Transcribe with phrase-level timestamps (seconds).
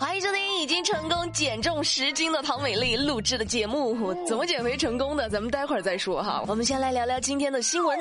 [0.00, 4.14] 欢迎收听已经成功减重十斤的唐美丽录制的节目。
[4.24, 5.28] 怎么减肥成功的？
[5.28, 6.42] 咱们待会儿再说哈。
[6.48, 7.98] 我们先来聊聊今天的新闻。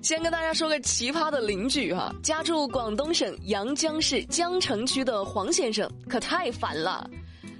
[0.00, 7.06] 先跟大家说个奇葩的邻居哈，家住广东省阳江市江城区的黄先生可太烦了，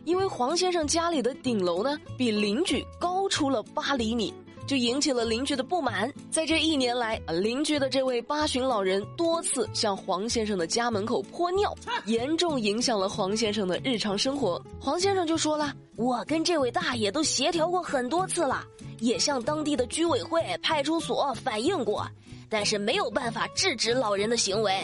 [0.07, 4.33] 因为黄先生家里的顶楼呢比邻居高出了八厘米。
[4.67, 6.12] 就引起了邻居的不满。
[6.30, 11.75] 在这一年来，邻居的这位八旬老人多次向黄先生的家门口泼尿，
[12.05, 14.61] 严重影响了黄先生的日常生活。
[14.80, 18.65] 黄先生就说了：“我跟这位大爷都协调过很多次了，
[18.98, 22.06] 也向当地的居委会、派出所反映过，
[22.48, 24.83] 但是没有办法制止老人的行为，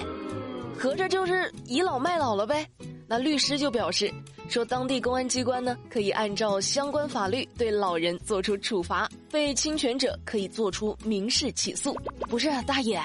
[0.78, 2.66] 合着就是倚老卖老了呗。”
[3.06, 4.12] 那律师就表示。
[4.48, 11.96] 说当地公安机关呢，可以按照相关法律对老人做出处罚，被侵权者可以做出民事起诉。
[12.28, 13.02] 不是大爷，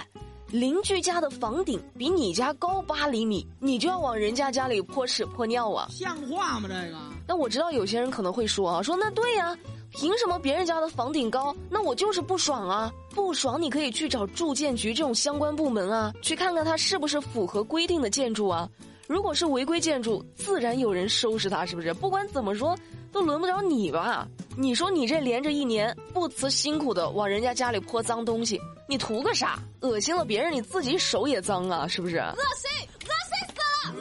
[0.51, 5.87] 邻居家的房顶比你家高八厘米，你就要往人家家里泼屎泼尿啊？
[5.89, 6.67] 像话吗？
[6.67, 6.97] 这个？
[7.25, 9.57] 那我知道有些人可能会说啊，说那对呀，
[9.91, 12.91] 凭什么别人家的房顶高，那我就是不爽啊？
[13.15, 18.69] 不爽你可以去找住建局这种相关部门啊，去看看它是不是符合规定的建筑啊。
[19.07, 21.93] 如果是违规建筑，自然有人收拾它，是不是？
[21.93, 22.77] 不管怎么说，
[23.11, 24.27] 都轮不着你吧？
[24.57, 29.57] 你说你这连着一年不辞辛苦的往人家家里泼脏东西，你图个啥？
[29.81, 32.17] 恶心了别人，你自己手也脏啊，是不是？
[32.17, 33.95] 恶心，恶心死了！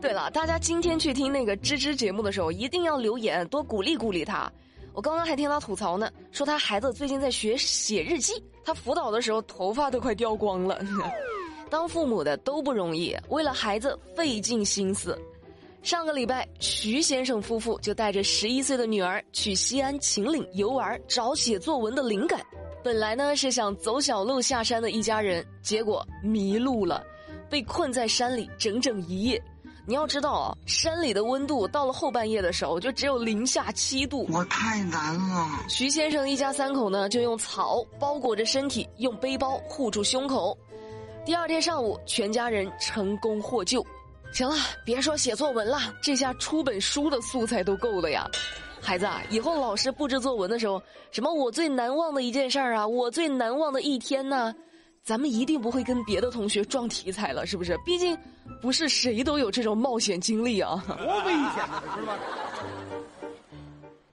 [0.00, 4.52] 对了，大家今天去听那个芝芝节目的时候，一定要留言，多鼓励鼓励他。
[4.92, 8.32] 我刚刚还听他吐槽呢，说他孩子最近在学写日记，
[8.64, 10.78] 他辅导的时候头发都快掉光了。
[11.68, 15.18] 当父母的都不容易，为了孩子费尽心思。
[15.82, 22.40] 上个礼拜，徐先生夫妇就带着十一岁的女儿去西安秦岭游玩，找写作文的灵感。
[22.82, 27.04] 本来呢是想走小路下山的一家人，结果迷路了，
[27.48, 29.40] 被困在山里整整一夜。
[29.88, 35.64] 你要知道啊，山里的温度到了后半夜的时候就只有零下七度，我太难了。
[35.68, 40.58] 徐先生一家三口呢，就用草包裹着身体，用背包护住胸口。
[41.26, 43.84] 第二天上午，全家人成功获救。
[44.32, 44.54] 行了，
[44.84, 48.30] 别说写作文了，这下出本书的素材都够了呀。
[48.80, 54.54] 孩子啊，以后老师布置作文的时候，什么我最难忘的一件事儿啊，我最难忘的一天呢，
[55.02, 57.76] 咱们一定不会跟别的同学撞题材了，是不是？
[57.84, 58.16] 毕竟，
[58.62, 60.80] 不是谁都有这种冒险经历啊。
[60.86, 62.16] 多危险啊，是吧？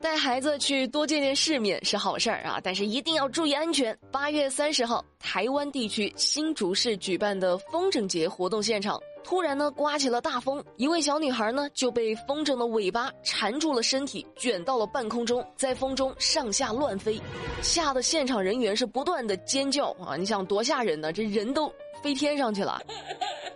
[0.03, 3.97] 带孩子去多见见世面是好事儿啊，但是一定要注意安全。
[4.11, 17.17] 八月三十号，台湾地区新竹市举办的风筝节活动现场，突然呢刮起了大风，一位小女孩呢就被风筝的尾巴缠住了身体，卷到了半空中，在风中上下乱飞，
[17.61, 20.17] 吓得现场人员是不断的尖叫啊！
[20.17, 21.13] 你想多吓人呢？
[21.13, 22.81] 这人都飞天上去了。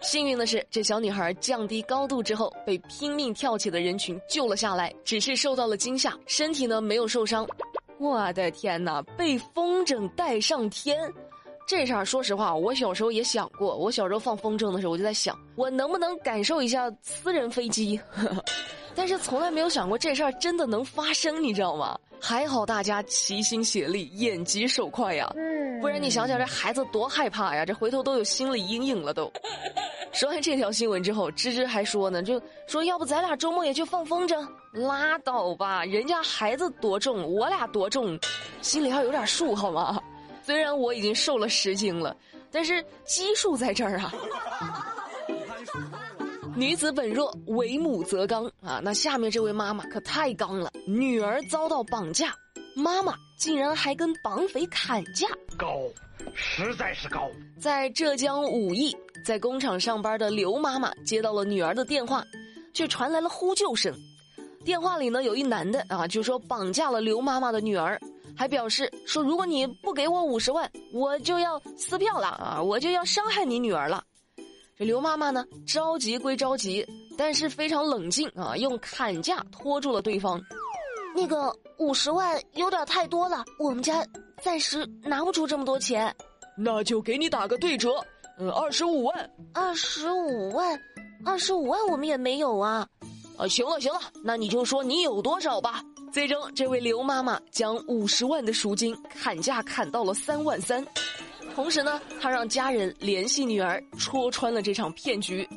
[0.07, 7.45] 幸运的是，这小女孩降低高度之后，被拼命跳起的人群救了下来，只是受到了惊吓，身体呢没有受伤。
[7.99, 10.97] 我的天哪，被风筝带上天，
[11.67, 13.75] 这事儿说实话，我小时候也想过。
[13.75, 17.99] 我小时候放风筝的时候，我就在想，我能不能感受一下私人飞机？
[18.95, 21.99] 但是从来没有想过这事儿真的能发生，你知道吗？
[22.19, 29.29] 还好大家齐心协力，眼疾手快呀，嗯不然你想想这孩子多害怕呀，这回头都有心理阴影了都。
[30.17, 34.43] 说完这条新闻之后，芝芝还说呢，就说要不咱俩周末也去放风筝？
[34.71, 38.19] 拉倒吧，人家孩子多重，我俩多重，
[38.59, 40.01] 心里要有点数好吗？
[40.41, 42.17] 虽然我已经瘦了十斤了，
[42.51, 44.11] 但是基数在这儿啊。
[46.55, 48.81] 女子本弱，为母则刚啊！
[48.83, 52.33] 那下面这位妈妈可太刚了，女儿遭到绑架，
[52.75, 55.79] 妈妈竟然还跟绑匪砍价，高，
[56.33, 57.29] 实在是高。
[57.59, 58.97] 在浙江武义。
[59.27, 62.23] 在工厂上班的刘妈妈接到了女儿的电话，
[62.73, 63.93] 却传来了呼救声。
[64.63, 67.99] 电话里呢，有一男的啊，就说绑架了刘妈妈的女儿，
[68.37, 74.01] 还表示说如果你不给我五十万，我就要撕票了啊，我就要伤害你女儿了。
[74.77, 80.41] 这刘妈妈呢，着急归着急，但是非常冷静啊，用砍价拖住了对方。
[81.13, 84.07] 那个五十万有点太多了，我们家
[84.41, 86.15] 暂时拿不出这么多钱，
[86.57, 88.01] 那就给你打个对折。
[88.39, 90.79] 嗯，二十五万，二十五万，
[91.25, 92.87] 二十五万，我们也没有啊。
[93.35, 95.81] 啊，行了行了，那你就说你有多少吧。
[96.11, 100.85] 最终，这位刘妈妈将五十万的赎金砍价砍到了三万三，
[101.55, 105.47] 同时呢，她让家人联系女儿，戳穿了这场骗局。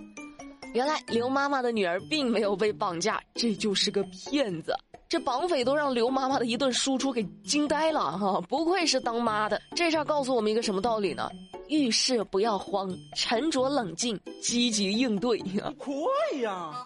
[0.73, 4.75] 原来刘妈妈的女儿并没有被绑架，这就是个骗子。
[5.09, 8.41] 这绑匪都让刘妈妈的一顿输出给惊呆了哈！
[8.49, 11.29] 不愧是当妈的，这事儿告诉我们一个什么道理呢？
[11.71, 15.39] 遇事不要慌，沉着冷静，积极应对。
[15.79, 15.93] 可
[16.35, 16.85] 以呀。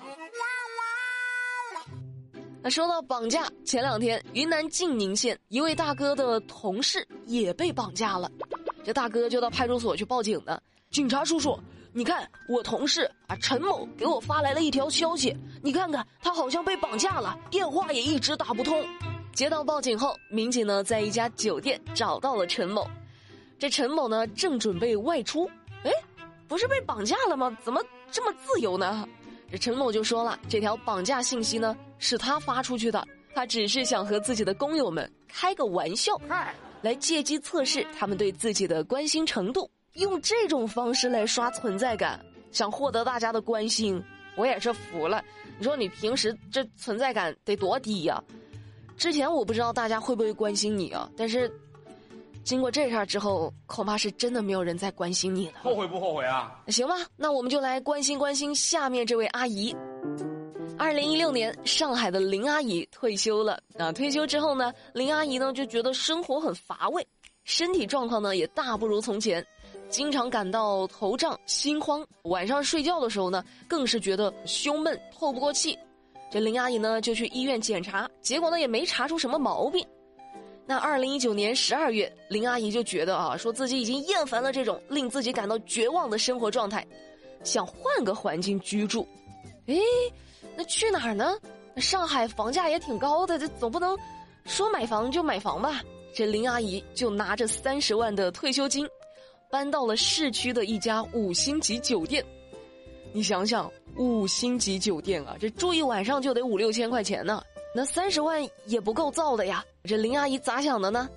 [2.63, 8.31] 那说到绑架，前两天云南晋宁县一位大哥的同事也被绑架了，
[8.85, 10.63] 这大哥就到派出所去报警的。
[10.91, 11.59] 警察叔叔，
[11.93, 18.83] 你看我同事啊陈某给我发来了一条消息，你看看他好像被绑架了，电话也一直打不通。
[19.35, 22.89] 接到报警后，民警呢在一家酒店找到了陈某，
[23.59, 25.49] 这陈某呢正准备外出，
[25.85, 25.91] 哎，
[26.47, 27.57] 不是被绑架了吗？
[27.63, 29.09] 怎么这么自由呢？
[29.51, 36.21] 这陈某就说了，这条绑架信息呢是他发出去的，他只是想和自己的工友们开个玩笑，
[36.83, 44.03] 来借机测试他们对自己的关心程度，用这种方式来刷存在感，想获得大家的关心，
[44.37, 45.25] 我也是服了。
[45.59, 48.23] 你说你平时这存在感得多低呀？
[48.97, 51.51] 之前我不知道大家会不会关心你啊，但是。
[52.45, 55.55] 经过这事儿之后，恐怕是真的没有人再关心你了。
[55.63, 56.63] 后悔不后悔啊？
[56.69, 59.75] 行吧，那我们就来关心关心下面这位阿姨。
[60.77, 63.59] 二零一六年，上海的林阿姨退休了。
[63.79, 67.07] 啊，退休之后呢，林阿姨呢就觉得生活很乏味，
[67.45, 69.45] 身体状况呢也大不如从前，
[69.89, 75.79] 经常感到头胀、心慌，晚上睡觉的时候呢更是觉得胸闷、透不过气。
[76.31, 79.87] 这林阿姨呢就去医院检查，结果呢也没查出什么毛病。
[80.67, 86.87] 那二零一九年十二月，林阿姨就觉得啊，说自己已经厌烦了这种令自己感到绝望的生活状态，
[87.43, 89.07] 想换个环境居住。
[89.67, 89.77] 哎，
[90.57, 91.37] 那去哪儿呢？
[91.77, 93.99] 上海房价也挺高的，这总不能
[94.47, 95.83] 说买房就买房吧？
[96.15, 98.89] 这林阿姨就拿着三十万的退休金，
[99.51, 102.25] 搬到了市区的一家五星级酒店。
[103.13, 107.43] 你想想，五星级酒店啊，这住一晚上就得五六千块钱呢。
[107.77, 109.65] 那三十万也不够造的呀！
[109.83, 111.09] 这林阿姨咋想的呢？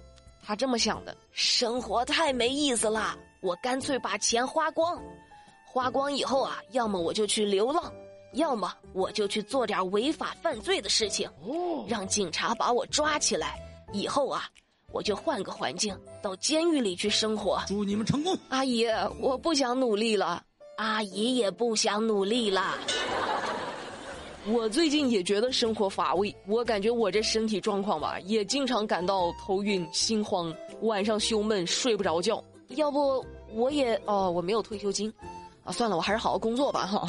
[0.43, 4.99] 她这么想的：生活太没意思了，我干脆把钱花光，
[5.65, 7.93] 花光以后啊，要么我就去流浪，
[8.33, 11.29] 要么我就去做点违法犯罪的事情，
[11.87, 13.59] 让警察把我抓起来。
[13.93, 14.49] 以后啊，
[14.91, 17.61] 我就换个环境，到监狱里去生活。
[17.67, 18.87] 祝你们成功，阿姨！
[19.19, 20.43] 我不想努力了，
[20.77, 22.75] 阿姨也不想努力了。
[24.49, 32.41] 我最近也觉得生活乏味，我感觉我这身体状况吧，也经常感到头晕、心慌，晚上胸闷，睡不着觉。
[32.69, 35.13] 要不我也哦，我没有退休金，
[35.65, 37.05] 啊，算了，我还是好好工作吧哈。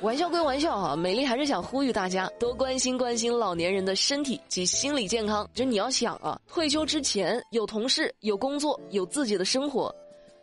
[0.00, 5.48] 玩笑归玩笑哈，美丽还是想呼吁大家多关心关心老年人的身体及心理健康。
[5.54, 9.94] 就你要想啊，退休之前有同事、有工作、有自己的生活，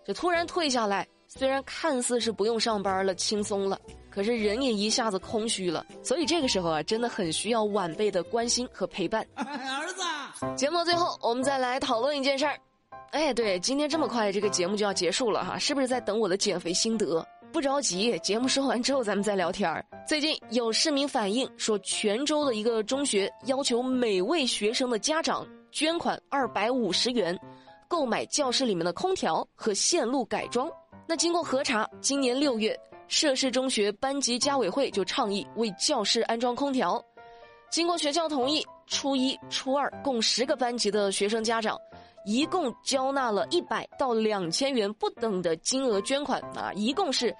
[0.05, 3.77] 就突然退下来，虽然看似是不用上班了，轻松了。
[4.19, 9.25] 可是人也一下子空虚了，所以这个时候啊，真的很需要晚辈的关心和陪伴。
[9.33, 12.59] 儿子，节目最后我们再来讨论一件事儿。
[13.11, 17.25] 哎，对，今天这么快，这个节目就要结束了哈，是不是在等我的减肥心得？
[17.53, 19.85] 不着急，节目说完之后咱们再聊天儿。
[20.05, 27.39] 最近有市民反映说，泉州的一个中学要求每位学生的家长捐款二百五十元，
[27.87, 30.69] 购买教室里面的空调和线路改装。
[31.07, 32.77] 那经过核查，今年六月。
[33.09, 37.03] 涉事中学班级家委会就倡议为教室安装空调，
[37.71, 41.75] 经过学校同意，初一、初二共十个班级的学生家长，
[42.23, 47.35] 一共交纳了一百到两千元不等的金额捐款啊，一共是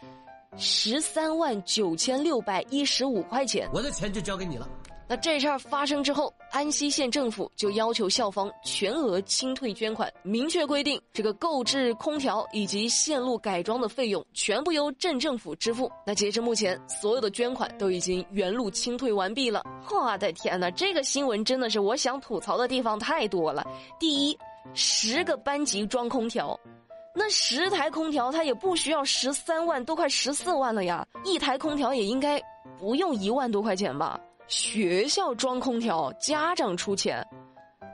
[0.58, 3.70] 十三万九千六百一十五块钱。
[3.72, 4.68] 我的钱就交给你了。
[5.10, 15.92] 那这事儿发生之后，安溪县政府就要求校方全额清退捐款，明确规定这个购置空调以及线路改装的费用全部由镇政府支付。
[16.06, 19.64] 那截至目前，所有的捐款都已经原路清退完毕了。
[19.90, 23.66] 我的天哪，这个新闻真的是我想吐槽的地方太多了。
[24.00, 24.38] 第一，
[24.76, 26.56] 十个班级装空调，
[27.16, 31.04] 那十台空调它也不需要十三万，都快十四万了呀。
[31.26, 32.40] 一台空调也应该
[32.78, 34.20] 不用一万多块钱吧。
[34.50, 37.26] 学校装空调，家长出钱，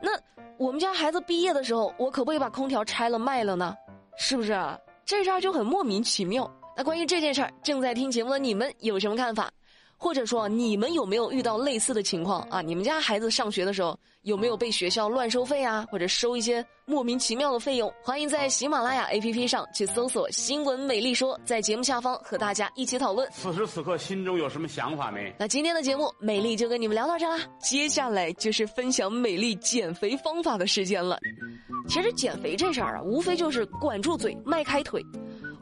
[0.01, 0.09] 那
[0.57, 3.75] 我们家孩子毕业的时候，我可不可以把空调拆了卖了呢？
[4.17, 4.79] 是不是啊？
[5.05, 6.49] 这事儿就很莫名其妙。
[6.77, 9.51] 那关于这件事儿，正在听节目的你们有什么看法？
[10.05, 12.61] 或者说你们有没有遇到类似的情况啊？
[12.61, 15.83] 你们家孩子上学的时候有没有被学校乱收费啊？
[15.89, 17.91] 或者收一些莫名其妙的费用？
[18.03, 23.27] 欢迎在喜马拉雅 APP 上去搜索“新闻美丽说”，在节目下方和大家一起讨论。
[23.31, 25.33] 此时此刻心中有什么想法没？
[25.39, 27.39] 那今天的节目，美丽就跟你们聊到这啦。
[27.59, 31.17] 接下来就是分享美丽减肥方法的时间了。
[31.87, 35.01] 其实减肥这事儿啊，无非就是管住嘴，迈开腿。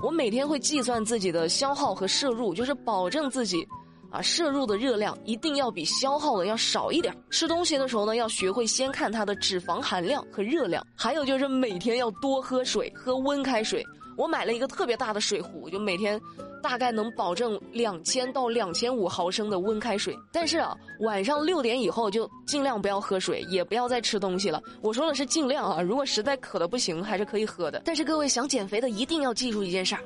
[0.03, 3.65] 我每天会计算自己的消耗和摄入，就是保证自己。
[4.13, 7.11] 啊，摄入的热量一定要比消耗的要少一点。
[7.31, 10.85] 吃东西的时候呢，要学会先看它的脂肪含量和热量。
[10.95, 13.83] 还有就是每天要多喝水，喝温开水。
[14.15, 16.21] 我买了一个特别大的水壶，就每天
[16.61, 20.15] 大概能保证两千到两千五毫升的温开水。
[20.31, 24.61] 但是啊，晚上六点以后就尽量不要喝水，也不要再吃东西了。
[24.83, 27.81] 我说的是尽量啊，如果实在渴的不行，还是可以喝的。
[27.83, 30.01] 但是各位想减肥的一定要记住一件事儿：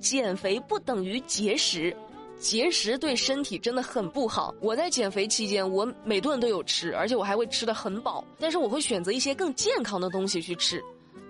[0.00, 1.96] 减肥不等于节食。
[2.42, 4.52] 节食对身体真的很不好。
[4.60, 8.22] 我在减肥期间，我每顿都有吃，而且我还会吃的很饱。
[8.38, 10.82] 但是我会选择一些更健康的东西去吃，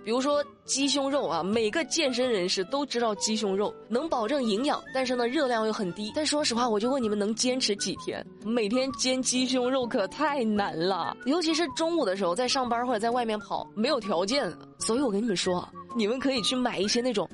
[0.04, 1.42] 比如说鸡胸肉啊。
[1.42, 6.11] 每个健身人士都知道鸡胸肉能保证营养，但是呢热量又很低。
[6.14, 8.26] 但说实话，我就问你们能坚持几天？
[8.42, 14.50] 每天煎鸡胸肉可太难了，尤其是中午的时候在上班或者在外面跑，没有条件。
[14.78, 17.28] 所以我跟你们说，你们可以去买一些那种。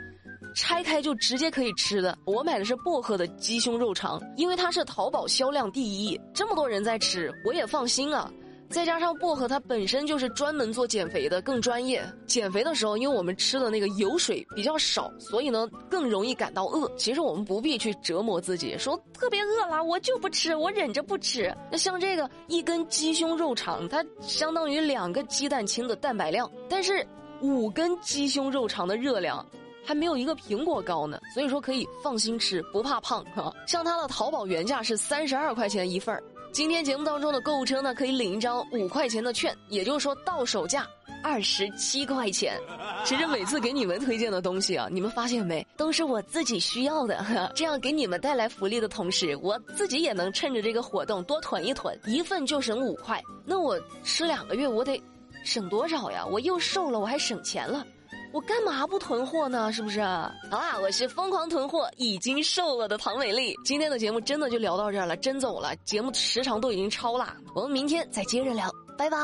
[0.58, 2.18] 拆开就直接可以吃的。
[2.24, 8.28] 我买的是薄荷的鸡胸肉肠，因为它是淘宝销量第一，这么多人在吃，我也放心啊。
[8.68, 12.04] 再加上薄荷它本身就是专门做减肥的，更专业。
[12.26, 16.90] 减肥的时候，因为我们吃的那个油水比较少，所以呢更容易感到饿。
[16.96, 21.56] 其实我们不必去折磨自己，说特别饿了我就不吃，我忍着不吃。
[21.70, 27.06] 那像这个一根鸡胸肉肠，它相当于两个鸡蛋清的蛋白量，但是
[27.40, 29.46] 五根鸡胸肉肠的热量。
[29.88, 33.50] 还没有一个苹果高呢，所以说可以放心吃，不怕胖哈。
[33.66, 40.87] 像它的淘宝原价是三十二块钱一份儿，今天节目当中的购物车呢可以领一张五块钱的券，也就是说到手价
[41.23, 42.61] 二十七块钱。
[43.02, 47.25] 其实每次给你们推荐的东西啊，你们发现没，都是我自己需要的，
[47.57, 55.02] 这样给你们带来福利的同时，我自己也能趁着这个活动多囤一囤，一份就省五块，那我吃两个月我得
[55.45, 56.26] 省多少呀？
[56.30, 57.87] 我又瘦了，我还省钱了。
[58.30, 59.73] 我干嘛不囤货呢？
[59.73, 60.00] 是不是？
[60.02, 63.54] 好啦，我是疯狂囤货已经瘦了的唐美丽。
[63.64, 65.75] 今天的节目真的就聊到这儿了，真走了。
[65.85, 69.18] 节目时长都已经超了，我们明天再接着聊，拜拜。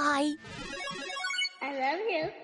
[1.61, 2.44] I love you.